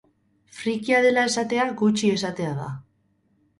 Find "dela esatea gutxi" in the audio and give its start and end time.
1.07-2.11